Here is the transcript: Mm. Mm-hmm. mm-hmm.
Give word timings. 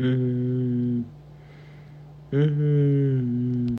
Mm. 0.00 1.04
Mm-hmm. 2.32 2.38
mm-hmm. 2.38 2.99